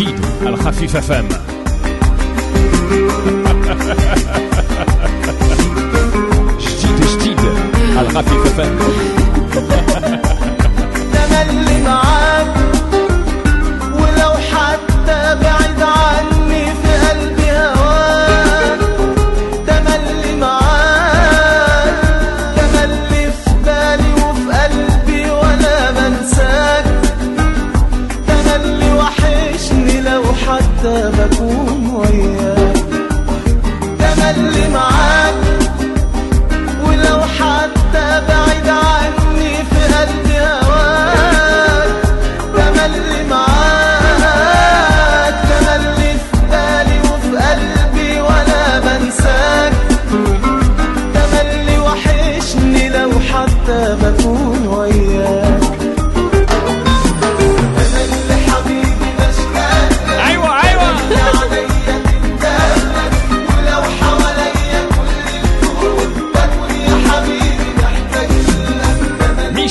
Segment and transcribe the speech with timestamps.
[0.00, 1.28] جديد على خفيف اف ام
[6.58, 7.40] جديد جديد
[7.96, 8.78] على خفيف اف ام
[11.12, 12.79] تملي معاك.
[34.12, 35.34] أنا اللي معاك.
[36.84, 38.49] ولو حتى بعد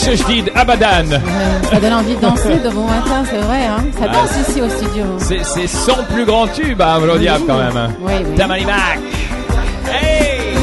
[0.04, 1.20] Chejdid, Abadan.
[1.70, 3.66] Ça donne envie de danser de bon matin, c'est vrai.
[3.66, 3.84] Hein.
[4.00, 4.14] Ça ah.
[4.14, 5.04] danse ici au studio.
[5.18, 7.76] C'est son plus grand tube à hein, Diable quand même.
[7.76, 7.90] Hein.
[8.02, 8.66] Oui, oui.
[8.66, 9.00] Mac.
[9.92, 10.54] Hey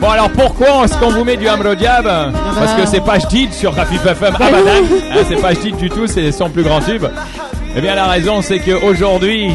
[0.00, 3.52] Bon alors pourquoi est-ce qu'on vous met du Amro Diab Parce que c'est pas Jdid
[3.52, 4.84] sur Rafif FM ah Abadan.
[5.12, 7.06] Hein, c'est pas Jdid du tout, c'est son plus grand tube.
[7.74, 9.50] Eh bien la raison c'est qu'aujourd'hui...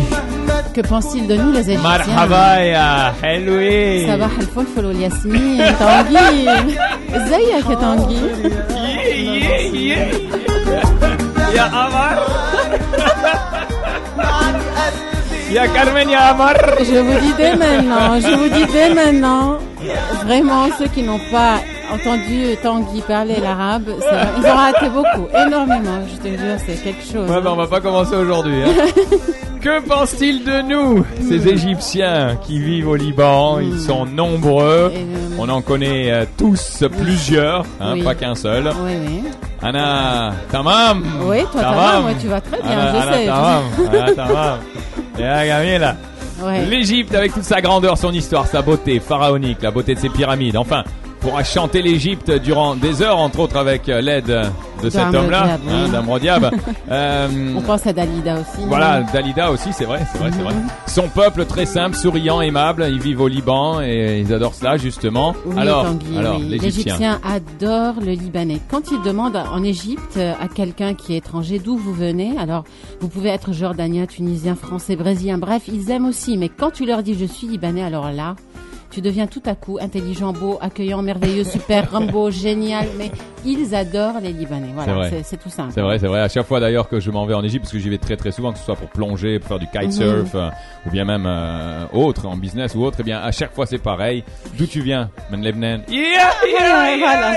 [0.74, 4.06] Que pense-t-il de nous, les Égyptiens marhaba ya helwi.
[4.06, 6.50] صباح الفلفل والياسمين تانجي
[7.16, 8.20] ازيك يا تانجي
[9.06, 11.56] Yeah, yeah, yeah.
[11.56, 12.16] Ya Amar.
[15.56, 16.56] Ya Carmen ya Amar.
[16.90, 19.58] Je vous dis dès maintenant, je vous dis dès maintenant,
[20.26, 21.54] vraiment ceux qui n'ont pas
[21.94, 26.78] entendu Tanguy parler l'arabe, c'est vrai, ils ont raté beaucoup, énormément, je te jure, c'est
[26.84, 27.30] quelque chose.
[27.30, 28.58] Ouais, ben on va pas commencer aujourd'hui.
[28.64, 28.70] hein.
[29.61, 34.91] que pense-t-il de nous, ces Égyptiens qui vivent au Liban Ils sont nombreux.
[35.37, 38.03] On en connaît euh, tous plusieurs, hein, Oui.
[38.03, 38.71] pas qu'un seul.
[38.83, 39.23] Oui, oui.
[39.61, 41.03] Anna, tamam.
[41.25, 43.25] Oui, toi, tamam, ouais, tu vas très bien, Anna, je Anna, sais.
[43.25, 43.63] tamam.
[43.91, 44.57] Anna, tamam.
[45.19, 45.95] Et là.
[46.43, 46.65] Ouais.
[46.65, 50.57] L'Égypte avec toute sa grandeur, son histoire, sa beauté pharaonique, la beauté de ses pyramides.
[50.57, 50.83] Enfin,
[51.21, 54.25] pourra chanter l'Égypte durant des heures, entre autres avec euh, l'aide
[54.83, 56.29] de cet homme-là, Diab, oui.
[56.29, 56.51] hein.
[56.91, 58.65] Euh, On pense à Dalida aussi.
[58.67, 60.53] voilà, Dalida aussi, c'est vrai, c'est vrai, c'est vrai.
[60.53, 60.67] Mhm.
[60.87, 65.35] Son peuple très simple, souriant, aimable, ils vivent au Liban et ils adorent cela justement.
[65.45, 66.57] Oui, alors, Tanguy, alors oui.
[66.59, 67.19] l'Égyptien.
[67.23, 68.59] Adore le Libanais.
[68.69, 72.63] Quand il demande en Égypte à quelqu'un qui est étranger d'où vous venez, alors
[72.99, 76.37] vous pouvez être jordanien, tunisien, français, brésilien, bref, ils aiment aussi.
[76.37, 78.35] Mais quand tu leur dis je suis Libanais, alors là,
[78.91, 82.85] tu deviens tout à coup intelligent, beau, accueillant, merveilleux, super, Rambo, génial.
[82.97, 83.09] Mais
[83.45, 84.71] ils adorent les Libanais.
[84.75, 85.71] Voilà, c'est- tout simple.
[85.73, 86.19] C'est vrai, c'est vrai.
[86.21, 88.17] À chaque fois d'ailleurs que je m'en vais en Égypte, parce que j'y vais très
[88.17, 89.81] très souvent, que ce soit pour plonger, pour faire du Mhm.
[89.89, 90.49] kitesurf, euh,
[90.85, 93.77] ou bien même euh, autre, en business ou autre, eh bien à chaque fois c'est
[93.81, 94.23] pareil.
[94.57, 97.31] D'où tu viens, Yeah, yeah, yeah.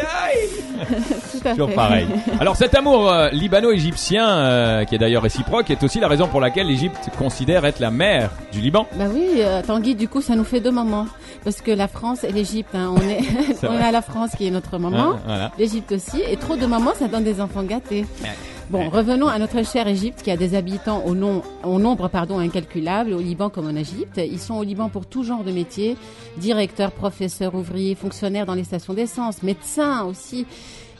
[1.32, 1.74] Tout à Toujours fait.
[1.74, 2.06] pareil.
[2.40, 6.40] Alors cet amour euh, libano-égyptien, euh, qui est d'ailleurs réciproque, est aussi la raison pour
[6.40, 8.86] laquelle l'Égypte considère être la mère du Liban.
[8.94, 11.06] Bah oui, euh, Tanguy, du coup, ça nous fait deux mamans.
[11.44, 13.20] Parce que la France et l'Égypte, hein, on est,
[13.62, 15.50] on la France qui est notre maman, voilà.
[15.58, 18.04] l'Égypte aussi, et trop de mamans, ça donne des enfants gâtés.
[18.70, 22.38] Bon, revenons à notre chère Égypte qui a des habitants au, nom, au nombre pardon,
[22.38, 24.20] incalculable, au Liban comme en Égypte.
[24.24, 25.96] Ils sont au Liban pour tout genre de métiers,
[26.36, 30.46] directeurs, professeurs, ouvriers, fonctionnaires dans les stations d'essence, médecins aussi.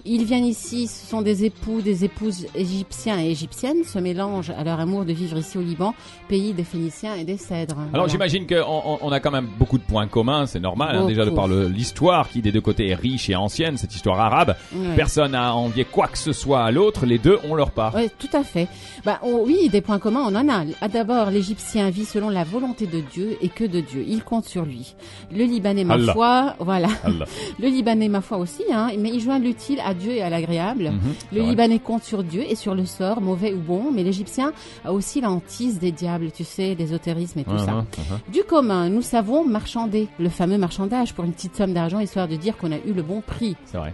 [0.04, 4.64] Ils viennent ici, ce sont des époux, des épouses égyptiens et égyptiennes, se mélangent à
[4.64, 5.94] leur amour de vivre ici au Liban,
[6.28, 7.76] pays des Phéniciens et des Cèdres.
[7.78, 8.08] Alors Voilà.
[8.08, 11.24] j'imagine qu'on on, on a quand même beaucoup de points communs, c'est normal, hein, déjà
[11.24, 14.56] de par l'histoire qui des deux côtés est riche et ancienne, cette histoire arabe.
[14.74, 14.94] Ouais.
[14.96, 17.94] Personne n'a envié quoi que ce soit à l'autre, les deux ont leur part.
[17.96, 18.68] Oui, tout à fait.
[19.04, 20.64] Bah, on- oui, des points communs, on en a.
[20.80, 24.04] Ah, D'abord, l'Égyptien vit selon la volonté de Dieu et que de Dieu.
[24.06, 24.94] Il compte sur lui.
[25.32, 26.88] Le Libanais, ma foi, voilà.
[27.04, 27.26] Allah.
[27.58, 30.90] Le Libanais, ma foi aussi, hein, mais il joint l'utile à Dieu et à l'agréable.
[30.92, 31.42] Mhm, Le.
[31.42, 34.52] Libanais compte sur Dieu et sur le sort, mauvais ou bon, mais l'Égyptien
[34.84, 37.72] a aussi la hantise des diables, tu sais, l'ésotérisme et tout ça.
[37.72, 38.18] Mhm, mhm.
[38.32, 42.36] Du commun, nous savons marchander, le fameux marchandage pour une petite somme d'argent, histoire de
[42.36, 43.56] dire qu'on a eu le bon prix.
[43.66, 43.92] C'est vrai.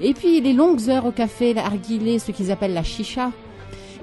[0.00, 3.30] Et puis les longues heures au café, la arguilée, ce qu'ils appellent la chicha.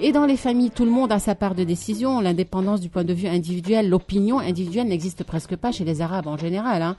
[0.01, 2.21] Et dans les familles, tout le monde a sa part de décision.
[2.21, 6.38] L'indépendance du point de vue individuel, l'opinion individuelle n'existe presque pas chez les Arabes en
[6.38, 6.81] général.
[6.81, 6.95] hein.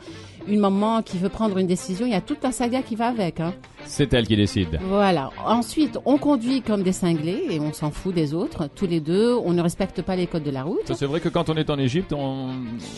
[0.47, 3.07] Une maman qui veut prendre une décision, il y a toute la saga qui va
[3.07, 3.41] avec.
[3.41, 3.55] hein.
[3.85, 4.79] C'est elle qui décide.
[4.89, 5.31] Voilà.
[5.45, 8.69] Ensuite, on conduit comme des cinglés et on s'en fout des autres.
[8.75, 10.81] Tous les deux, on ne respecte pas les codes de la route.
[10.87, 12.49] Ça, C'est vrai que quand on est en Égypte, on,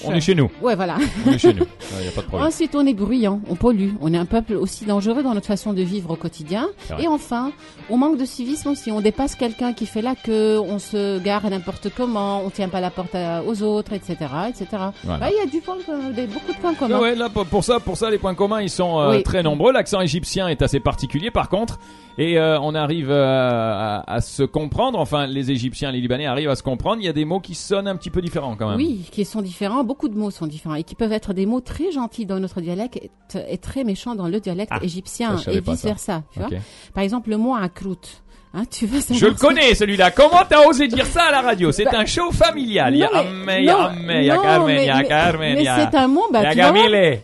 [0.05, 0.50] on est chez nous.
[0.61, 0.96] Ouais, voilà.
[1.26, 1.64] On est chez nous.
[1.99, 2.49] Il n'y a pas de problème.
[2.49, 3.90] Ensuite, on est bruyant, on pollue.
[4.00, 6.69] On est un peuple aussi dangereux dans notre façon de vivre au quotidien.
[6.99, 7.52] Et enfin,
[7.90, 8.90] on manque de civisme aussi.
[8.93, 12.81] On dépasse quelqu'un qui fait la queue, on se gare n'importe comment, on tient pas
[12.81, 14.17] la porte à- aux autres, etc.,
[14.49, 14.67] etc.
[15.05, 15.19] Voilà.
[15.20, 16.96] Bah, Il y a du point, euh, des- beaucoup de points communs.
[16.99, 19.23] Ouais, ouais, là, pour pour ça, pour ça, les points communs, ils sont euh, Oui.
[19.23, 19.73] très nombreux.
[19.73, 21.79] L'accent égyptien est assez particulier, par contre,
[22.19, 24.99] et euh, on arrive euh, à, à se comprendre.
[24.99, 27.01] Enfin, les Égyptiens, les Libanais arrivent à se comprendre.
[27.01, 28.77] Il y a des mots qui sonnent un petit peu différents, quand même.
[28.77, 29.85] Oui, qui sont différents.
[29.85, 32.61] Beaucoup de mots sont différents et qui peuvent être des mots très gentils dans notre
[32.61, 33.01] dialecte
[33.49, 36.23] et, très méchants dans le dialecte Ah, égyptien et vice versa.
[36.33, 36.49] Tu Ok.
[36.51, 36.59] vois
[36.95, 38.23] Par exemple, le mot akrout.
[38.55, 40.11] Hein, tu veux savoir Je le connais, celui-là.
[40.11, 41.73] Comment t'as osé dire ça à la radio?
[41.73, 42.95] C'est un show familial.
[42.99, 45.91] Bah, Non, mais- Amme, il y a non, mais- Carmen, mais il y a...
[45.91, 46.73] c'est un mot, bah, tu vas.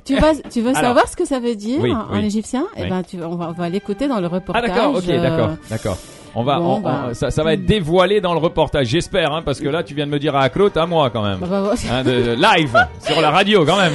[0.07, 0.81] Tu vas, tu veux Alors.
[0.83, 2.25] savoir ce que ça veut dire Oui, en, oui.
[2.25, 2.67] égyptien?
[2.77, 4.69] Eh ben, tu, on va, l'écouter dans le Ah reportage.
[4.71, 5.99] d'accord, ok, euh, d'accord, d'accord.
[6.38, 7.06] On va, bon, on- bah.
[7.11, 9.94] on- ça, ça va être dévoilé dans le reportage, j'espère, hein, parce que là, tu
[9.94, 11.38] viens de me dire à Claude, à moi quand même.
[11.40, 13.93] bah, bah, Hein, de, de live sur la radio quand même.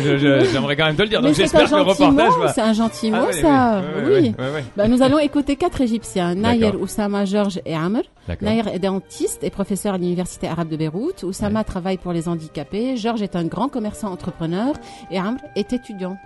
[0.52, 1.22] J'aimerais quand même te le dire.
[1.22, 2.48] Mais Donc j'espère que le reportage va.
[2.50, 3.82] c'est un gentil Ah mot, oui, ça.
[4.06, 4.90] oui, Oui.
[4.90, 6.36] nous allons écouter quatre Égyptiens.
[6.36, 6.74] Nayer.
[6.76, 8.02] Oussama, Georges et Amr.
[8.42, 11.24] Nayer est dentiste et professeur à l'université arabe de Beyrouth.
[11.24, 12.98] Oussama travaille pour les handicapés.
[12.98, 14.74] Georges est un grand commerçant entrepreneur
[15.12, 16.18] et Amr est étudiant.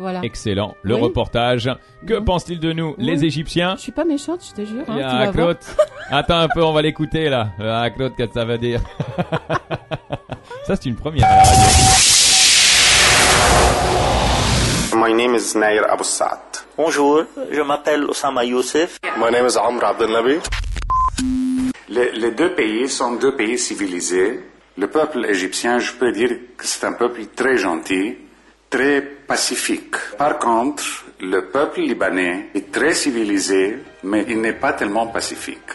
[0.00, 0.20] Voilà.
[0.22, 0.74] Excellent.
[0.82, 1.00] Le Oui.
[1.02, 1.70] reportage.
[2.06, 2.24] Que Oui.
[2.24, 3.22] pensent-ils de nous, les.
[3.24, 4.80] Égyptiens Je suis pas méchante, je te jure.
[4.88, 5.32] hein, Il y tu a vas voir.
[5.32, 5.58] Claude.
[6.10, 7.50] Attends un peu, on va l'écouter là.
[7.62, 8.80] Ah, Claude, qu'est-ce que ça veut dire
[10.66, 11.76] Ça, c'est une première à la radio.
[14.94, 15.84] My name is Nair.
[16.76, 18.98] Bonjour, je m'appelle Osama Youssef.
[19.18, 20.38] My name is Amr Abdelnabi.
[21.88, 24.40] Les, les deux pays sont deux pays civilisés.
[24.78, 28.16] Le peuple égyptien, je peux dire que c'est un peuple très gentil,
[28.70, 29.96] très pacifique.
[30.16, 30.84] Par contre,
[31.20, 35.70] le peuple libanais est très civilisé, mais il n'est pas tellement pacifique.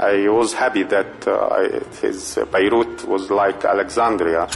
[0.00, 4.48] I was happy that uh, his uh, Beirut was like Alexandria.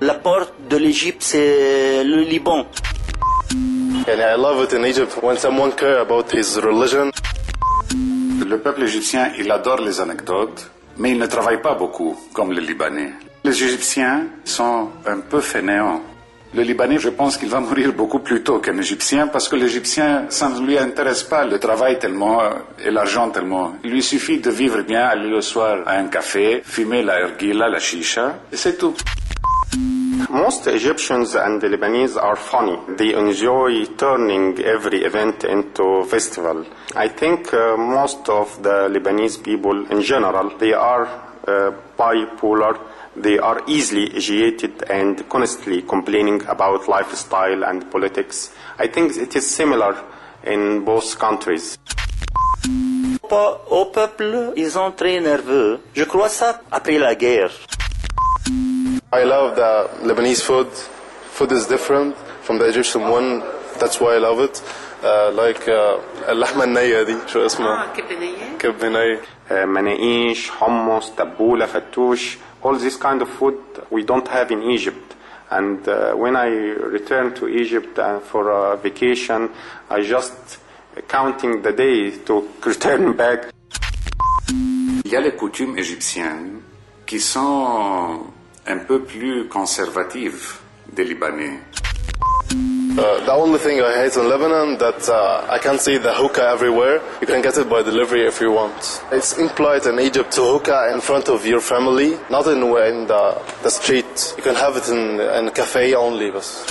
[0.00, 2.66] La porte de l'Égypte, c'est le Liban.
[4.08, 7.12] And I love it in Egypt when someone care about his religion.
[8.44, 12.62] Le peuple égyptien, il adore les anecdotes, mais il ne travaille pas beaucoup, comme les
[12.62, 13.12] Libanais.
[13.42, 16.02] Les Égyptiens sont un peu fainéants.
[16.52, 20.26] Le Libanais, je pense qu'il va mourir beaucoup plus tôt qu'un Égyptien, parce que l'Égyptien,
[20.28, 22.50] ça ne lui intéresse pas le travail tellement euh,
[22.84, 23.76] et l'argent tellement.
[23.84, 27.68] Il lui suffit de vivre bien, aller le soir à un café, fumer la ergila,
[27.68, 28.94] la chicha, et c'est tout.
[30.28, 32.76] Most Egyptians and Lebanese are funny.
[32.98, 36.66] They enjoy turning every event into festival.
[36.94, 41.08] I think uh, most of the Lebanese people in general, they are
[41.48, 42.76] uh, bipolar.
[43.15, 48.51] They are easily agitated and constantly complaining about lifestyle and politics.
[48.77, 49.95] I think it is similar
[50.43, 51.77] in both countries.
[53.29, 55.79] Pas Au peuple, ils sont très nerveux.
[55.93, 57.51] Je crois ça après la guerre.
[59.13, 60.67] I love the Lebanese food.
[61.31, 63.41] Food is different from the Egyptian one.
[63.79, 64.61] That's why I love it.
[65.03, 67.85] Uh, like uh, اللحمة النية دي شو اسمها؟
[68.59, 69.19] كبة نية.
[69.49, 73.58] uh, manaish, hummus, tabbouleh, fattoush, all this kind of food
[73.90, 75.14] we don't have in Egypt.
[75.50, 79.50] And uh, when I return to Egypt uh, for a vacation,
[79.88, 80.58] I just
[81.08, 83.50] counting the day to return back.
[85.04, 86.60] Il y a les coutumes égyptiennes
[87.04, 88.26] qui sont
[88.66, 90.60] un peu plus conservatives
[90.92, 91.58] des Libanais.
[92.98, 96.42] Uh, the only thing I hate in Lebanon that uh, I can't see the hookah
[96.42, 97.00] everywhere.
[97.20, 99.02] You can get it by delivery if you want.
[99.12, 103.40] It's impolite in Egypt to hookah in front of your family, not in, in the,
[103.62, 104.34] the street.
[104.36, 106.30] You can have it in, in a cafe only.
[106.30, 106.66] بس.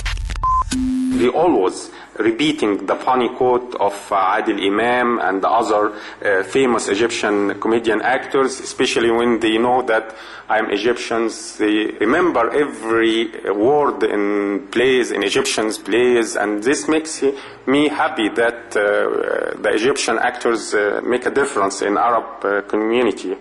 [1.18, 6.88] They always repeating the funny quote of uh, Adil Imam and the other uh, famous
[6.88, 10.14] Egyptian comedian actors, especially when they know that
[10.48, 11.58] I'm Egyptians.
[11.58, 17.22] They remember every word in plays, in Egyptians plays, and this makes
[17.66, 23.36] me happy that uh, the Egyptian actors uh, make a difference in Arab uh, community.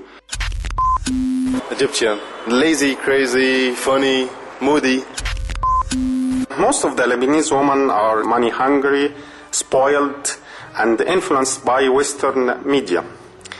[1.71, 2.19] Egyptian.
[2.47, 4.29] Lazy, crazy, funny,
[4.61, 5.03] moody.
[6.57, 9.13] Most of the Lebanese women are money hungry,
[9.51, 10.37] spoiled
[10.77, 13.03] and influenced by Western media,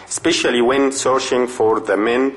[0.08, 2.36] especially when searching for the men.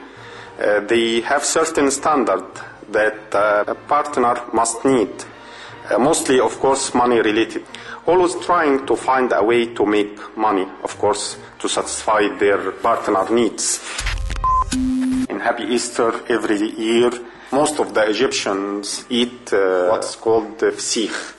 [0.61, 2.45] Uh, they have certain standard
[2.91, 5.11] that uh, a partner must need,
[5.91, 7.65] uh, mostly, of course, money related.
[8.07, 13.29] Always trying to find a way to make money, of course, to satisfy their partner
[13.31, 13.81] needs.
[15.29, 17.11] In Happy Easter every year,
[17.53, 21.35] most of the Egyptians eat uh, what's called fsikh.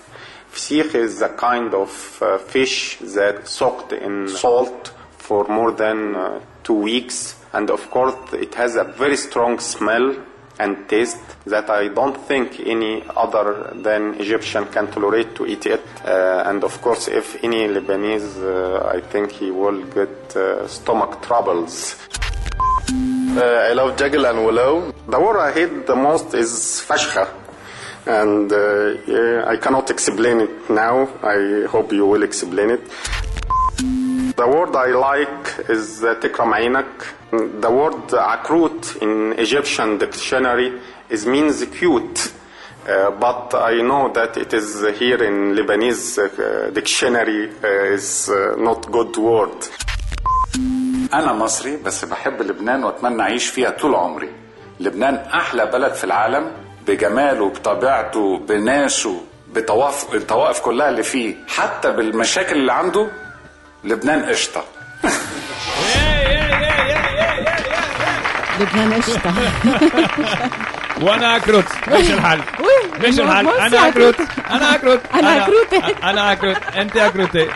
[0.51, 6.39] Fsikh is a kind of uh, fish that soaked in salt for more than uh,
[6.63, 10.15] two weeks, and of course it has a very strong smell
[10.59, 15.81] and taste that I don't think any other than Egyptian can tolerate to eat it.
[16.05, 21.23] Uh, and of course, if any Lebanese, uh, I think he will get uh, stomach
[21.23, 21.95] troubles.
[23.35, 24.92] Uh, I love Jagel and Willow.
[25.08, 26.50] The word I hate the most is
[26.88, 27.24] fashcha.
[28.06, 28.58] And uh,
[29.06, 31.08] yeah, I cannot explain it now.
[31.22, 32.82] I hope you will explain it.
[34.40, 36.90] The word I like is uh, tikram aynak.
[37.60, 42.32] The word akrut in Egyptian dictionary is means cute.
[42.88, 48.54] Uh, but I know that it is here in Lebanese uh, dictionary uh, is uh,
[48.56, 49.58] not good word.
[51.14, 54.28] أنا مصري بس بحب لبنان وأتمنى أعيش فيها طول عمري
[54.83, 56.51] لبنان أحلى بلد في العالم
[56.87, 59.21] بجماله بطبيعته بناسه
[59.55, 63.07] بطوائف الطوائف كلها اللي فيه حتى بالمشاكل اللي عنده
[63.83, 64.63] لبنان قشطة
[68.59, 69.33] لبنان قشطة
[71.03, 74.27] وأنا اكرت إيش الحل؟ Moi- الحل؟ أنا اكرت أكرت.
[74.51, 76.09] أنا اكرت أنا أكروتة.
[76.09, 77.47] أنا اكرت أنت اكروتة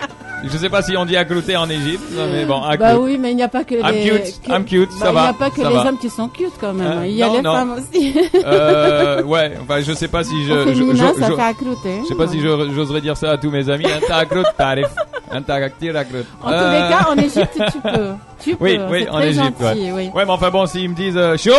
[0.43, 2.93] Je sais pas si on dit accrouté en Égypte, mais bon, Bah accrouté.
[2.95, 4.03] oui, mais il n'y a pas que I'm les.
[4.09, 5.87] cute, que- I'm cute, Bah, ça Il n'y va, a pas que les va.
[5.89, 6.99] hommes qui sont cute quand même.
[6.99, 7.53] Euh, il y a non, les non.
[7.53, 8.13] femmes aussi.
[8.45, 11.99] Euh, ouais, enfin, je sais pas si je, je, je- ça je- fait accrouter.
[12.03, 13.85] je sais pas si je- j'oserais dire ça à tous mes amis.
[14.09, 14.45] Akrut.
[16.43, 18.11] En tous les cas, en Égypte, tu peux.
[18.43, 18.65] Tu peux.
[18.65, 18.67] Euh.
[18.69, 19.91] Oui, oui, en Égypte, gentil, ouais.
[19.93, 20.09] oui.
[20.13, 21.51] Ouais, mais enfin bon, s'ils me disent euh, chaud,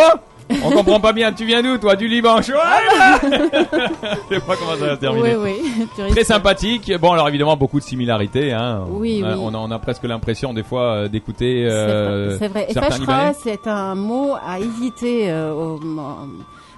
[0.65, 1.33] on comprend pas bien.
[1.33, 5.37] Tu viens d'où, toi, du Liban, Je sais pas comment ça va se terminer.
[5.37, 5.53] Oui,
[5.99, 6.11] oui.
[6.11, 6.93] Très sympathique.
[7.01, 8.53] Bon, alors évidemment, beaucoup de similarités.
[8.53, 8.85] Hein.
[8.89, 9.41] Oui, on, a, oui.
[9.45, 12.67] on a- on a presque l'impression des fois euh, d'écouter C'est euh, vrai, C'est vrai.
[12.69, 15.81] Et c'est un mot à éviter euh, au-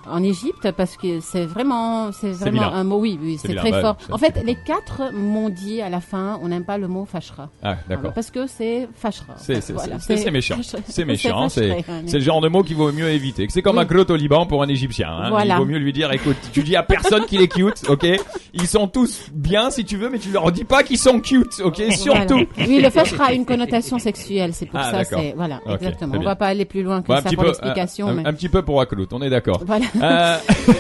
[0.09, 2.73] en, Égypte parce que c'est vraiment, c'est vraiment vilain.
[2.75, 2.99] un mot.
[3.01, 3.97] Oui, oui, C'est très ouais, fort.
[4.11, 7.49] En fait, les quatre m'ont dit à la fin, on n'aime pas le mot fashra.
[7.63, 8.13] Ah, d'accord.
[8.13, 9.35] Parce que c'est fashra.
[9.37, 9.97] C'est c'est- Voilà,
[10.31, 10.57] méchant.
[10.87, 11.49] C'est méchant.
[11.49, 11.75] C'est
[12.13, 13.47] le genre de mot qu'il vaut mieux éviter.
[13.51, 13.83] C'est comme Oui.
[13.83, 15.09] un crotte au Liban pour un Égyptien.
[15.11, 15.31] hein.
[15.31, 15.55] Voilà.
[15.55, 18.07] Il vaut mieux lui dire, écoute, tu dis à personne qu'il est cute, ok?
[18.55, 21.61] Ils sont tous bien si tu veux, mais tu leur dis pas qu'ils sont cute,
[21.65, 21.83] ok?
[21.93, 22.45] Surtout.
[22.57, 22.69] Voilà.
[22.69, 25.17] Oui, le fashra a une connotation sexuelle, c'est pour Ah, ça.
[25.37, 26.15] voilà, exactement.
[26.19, 28.09] On va pas aller plus loin que un ça pour l'explication.
[28.09, 29.63] un, mais- un petit peu pour Aklout, on est d'accord.
[29.67, 29.87] Voilà.
[30.01, 30.37] Euh,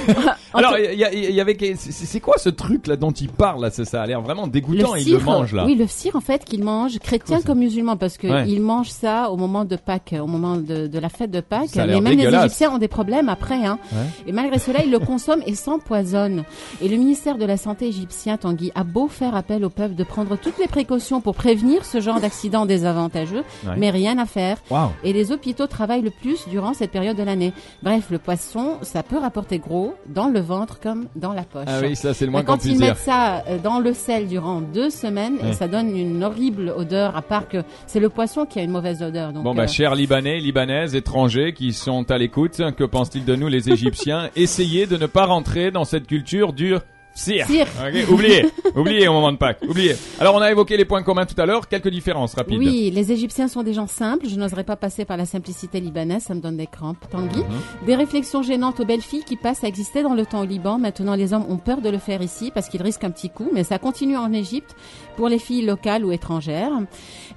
[0.54, 4.02] alors, il y, avait, c'est quoi ce truc là dont il parle là Ça?
[4.02, 4.94] A l'air vraiment dégoûtant.
[4.94, 5.64] Le il le mange là.
[5.64, 8.48] Oui, le cire en fait qu'il mange, chrétien comme musulman, parce que Ouais.
[8.48, 11.74] il mange ça au moment de Pâques, au moment de, de la fête de Pâques.
[11.76, 12.30] Mais même les.
[12.30, 13.78] Égyptiens ont des problèmes après, hein.
[13.92, 13.98] Ouais.
[14.28, 16.44] Et malgré cela, ils le consomment et s'empoisonnent.
[16.80, 20.04] Et le ministère de la Santé égyptien, Tanguy, a beau faire appel au peuple de
[20.04, 23.74] prendre toutes les précautions pour prévenir ce genre d'accident désavantageux, Ouais.
[23.76, 24.58] mais rien à faire.
[25.04, 27.52] Et les hôpitaux travaillent le plus durant cette période de l'année.
[27.82, 31.64] Bref, le poisson, ça peut rapporter gros dans le ventre comme dans la poche.
[31.66, 34.28] Ah oui, ça c'est le moins qu'on quand ils mettent ça euh, dans le sel
[34.28, 38.46] durant deux semaines, et ça donne une horrible odeur, à part que c'est le poisson
[38.46, 39.32] qui a une mauvaise odeur.
[39.32, 43.36] Donc, Bon bah euh, chers Libanais, Libanaises, étrangers qui sont à l'écoute, que pensent-ils de
[43.36, 44.30] nous les Égyptiens?
[44.36, 46.74] Essayez de ne pas rentrer dans cette culture du
[47.20, 47.46] cire.
[47.46, 47.66] Cire.
[47.80, 49.94] Ok, oubliez, oubliez au moment de Pâques, oubliez.
[50.18, 52.58] Alors on a évoqué les points communs tout à l'heure, quelques différences rapides.
[52.58, 54.26] Oui, les Égyptiens sont des gens simples.
[54.28, 57.04] Je n'oserais pas passer par la simplicité libanaise, ça me donne des crampes.
[57.10, 57.40] Tanguy.
[57.40, 57.86] Mhm.
[57.86, 60.78] Des réflexions gênantes aux belles filles qui passent à exister dans le temps au Liban.
[60.78, 63.48] Maintenant, les hommes ont peur de le faire ici parce qu'ils risquent un petit coup,
[63.52, 64.74] mais ça continue en Égypte
[65.16, 66.72] pour les filles locales ou étrangères.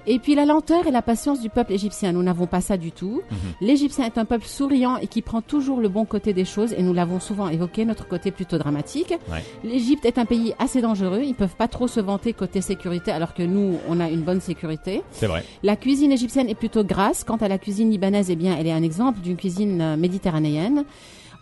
[0.06, 2.92] Et puis la lenteur et la patience du peuple égyptien, nous n'avons pas ça du
[2.92, 3.22] tout.
[3.30, 3.36] Mhm.
[3.60, 6.82] L'Égyptien est un peuple souriant et qui prend toujours le bon côté des choses, et
[6.82, 9.14] nous l'avons souvent évoqué, notre côté plutôt dramatique.
[9.30, 9.42] Ouais.
[9.74, 13.34] L'Égypte est un pays assez dangereux, ils peuvent pas trop se vanter côté sécurité, alors
[13.34, 15.02] que nous, on a une bonne sécurité.
[15.10, 15.44] C'est vrai.
[15.64, 17.24] La cuisine égyptienne est plutôt grasse.
[17.24, 20.84] Quant à la cuisine libanaise, eh bien, elle est un exemple d'une cuisine euh, méditerranéenne.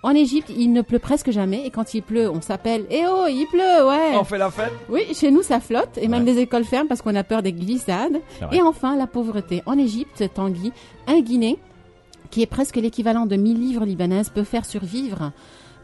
[0.02, 3.26] En Égypte, il ne pleut presque jamais, et quand il pleut, on s'appelle Eh oh,
[3.28, 4.72] il pleut, ouais On fait la fête?
[4.88, 6.32] Oui, chez nous, ça flotte, et même Ouais.
[6.32, 8.16] les écoles ferment parce qu'on a peur des glissades.
[8.50, 9.62] Et enfin, la pauvreté.
[9.66, 10.72] En Égypte, Tanguy,
[11.06, 11.58] un guinée,
[12.30, 15.32] qui est presque l'équivalent de 1000 livres libanaises, peut faire survivre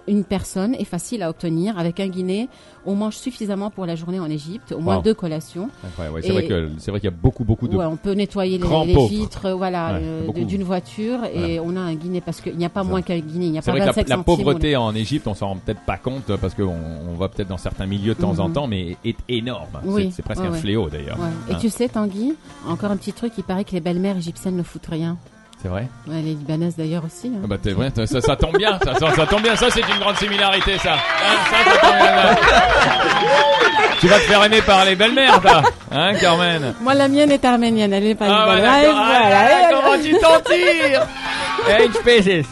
[0.08, 1.78] une personne est facile à obtenir.
[1.78, 2.48] Avec un guinée,
[2.86, 5.02] on mange suffisamment pour la journée en Égypte, au moins Wow.
[5.02, 5.68] deux collations.
[5.98, 8.12] Ouais, c'est vrai que c'est vrai qu'il y a beaucoup beaucoup de Ouais, on peut
[8.12, 10.44] nettoyer les, les vitres, voilà, Ouais, euh, de- beaucoup.
[10.44, 13.46] d'une voiture et on a un guinée parce qu'il n'y a pas moins qu'un guinée,
[13.46, 15.56] il n'y a C'est pas vrai que 25 la, pauvreté en Égypte, on s'en rend
[15.56, 16.74] peut-être pas compte parce qu'on
[17.10, 18.54] on va peut-être dans certains milieux de temps en Mhm.
[18.54, 19.66] temps, mais est énorme.
[19.82, 21.18] C'est- Oui, c'est presque un fléau d'ailleurs.
[21.48, 22.34] Et Hein, tu sais, Tanguy,
[22.66, 25.16] encore un petit truc, il paraît que les belles-mères égyptiennes ne foutent rien.
[25.60, 25.88] C'est vrai.
[26.06, 27.28] Ouais, les libanaises d'ailleurs aussi.
[27.34, 27.40] hein.
[27.42, 29.80] Ah bah t'es vrai, ça, ça tombe bien, ça, ça, ça tombe bien, ça c'est
[29.80, 30.92] une grande similarité ça.
[30.94, 32.36] Hein,
[34.00, 36.74] tu vas te faire aimer par les belles-mères, toi, hein, Carmen.
[36.80, 38.82] Moi, la mienne est arménienne, elle est pas Ah libanaise.
[38.84, 39.00] d'accord.
[39.00, 39.48] Ouais, Ah, voilà.
[39.50, 42.46] ah, comment tu t'en tires spaces.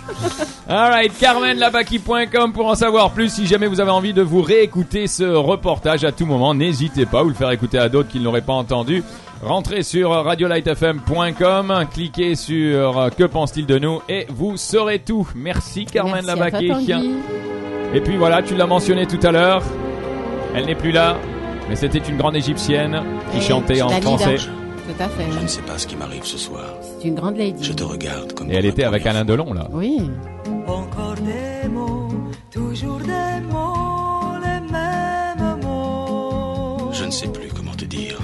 [0.69, 3.29] Alright, carmenlabaki.com pour en savoir plus.
[3.33, 7.23] Si jamais vous avez envie de vous réécouter ce reportage à tout moment, n'hésitez pas
[7.23, 9.05] ou le faire écouter à d'autres qui ne l'auraient pas entendu.
[9.43, 15.29] Rentrez sur radiolightfm.com, cliquez sur euh, Que pense-t-il de nous et vous saurez tout.
[15.35, 16.25] Merci Carmen.
[16.25, 16.93] Tanguy.
[17.95, 19.63] Et puis voilà, tu l'as mentionné tout à l'heure.
[20.55, 21.17] Elle n'est plus là,
[21.69, 24.37] mais c'était une grande égyptienne qui Et chantait en français.
[24.37, 25.31] Tout à fait.
[25.31, 26.65] Je ne sais pas ce qui m'arrive ce soir.
[27.01, 27.63] C'est une grande lady.
[27.63, 29.69] Je te regarde comme Et elle était avec Alain Delon là.
[29.71, 30.11] Oui.
[30.67, 32.09] Encore des mots,
[32.51, 36.91] toujours des mots, les mêmes mots.
[36.93, 37.46] Je ne sais plus.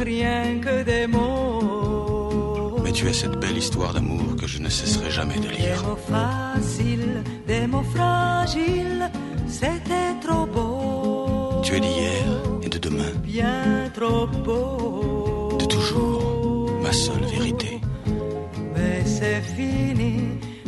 [0.05, 2.77] Rien que des mots.
[2.83, 5.83] Mais tu es cette belle histoire d'amour que je ne cesserai jamais de Des lire.
[5.87, 9.11] mots faciles, des mots fragiles,
[9.47, 11.61] c'était trop beau.
[11.63, 12.25] Tu es d'hier
[12.63, 15.57] et de demain, Bien trop beau.
[15.59, 17.81] de toujours, ma seule vérité.
[18.75, 20.17] Mais c'est fini,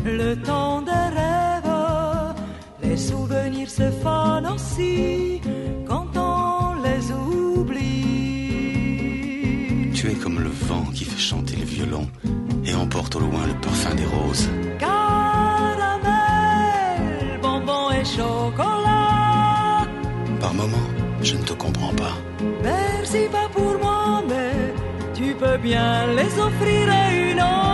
[0.04, 2.34] le temps des rêves.
[2.82, 5.40] Les souvenirs se fanent aussi
[11.14, 12.06] fait chanter le violon
[12.66, 14.48] et emporte au loin le parfum des roses.
[14.78, 14.98] Caramel,
[17.40, 19.86] bonbon et chocolat.
[20.40, 20.90] Par moments,
[21.22, 22.16] je ne te comprends pas.
[22.62, 24.74] Merci pas pour moi, mais
[25.14, 27.73] tu peux bien les offrir à une autre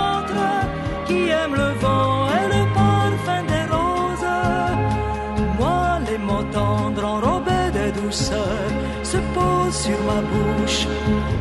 [9.85, 10.87] sur ma bouche,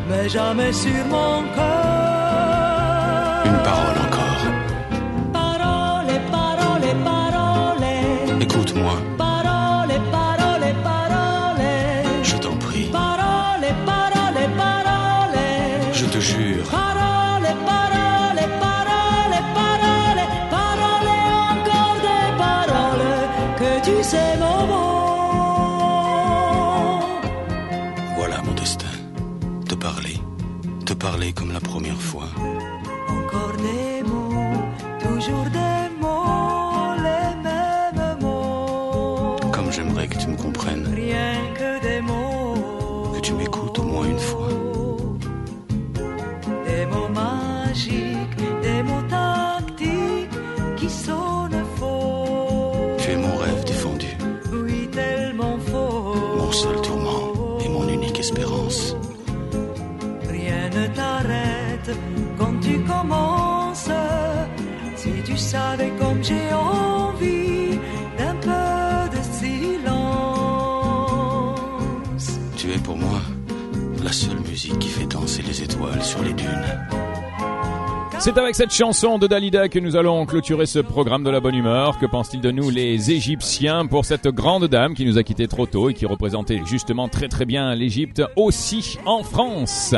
[0.08, 3.42] mais jamais sur mon cœur.
[3.50, 4.44] Une parole encore.
[5.38, 7.86] Parole, parole, parole.
[8.46, 11.66] Écoute-moi, Parole, parole, parole.
[12.22, 12.88] je t'en prie.
[13.00, 15.38] Parole, parole, parole.
[15.92, 20.22] Je te jure, Parole, parole, parole, parole.
[20.56, 21.10] Parole,
[21.52, 23.08] encore des paroles
[23.60, 24.62] que tu sais mon
[31.00, 32.28] parler comme la première fois.
[33.08, 34.62] Encore des mots,
[35.00, 35.89] toujours des
[62.38, 63.90] quand tu commences.
[64.96, 67.78] Si tu savais comme j'ai envie
[68.18, 70.00] d'un peu de silence.
[72.56, 73.20] Tu es pour moi
[74.02, 76.80] la seule musique qui fait danser les étoiles sur les dunes.
[78.18, 81.54] C'est avec cette chanson de Dalida que nous allons clôturer ce programme de la bonne
[81.54, 81.98] humeur.
[81.98, 85.64] Que pensent-ils de nous les Égyptiens pour cette grande dame qui nous a quittés trop
[85.64, 89.94] tôt et qui représentait justement très très bien l'Égypte aussi en France?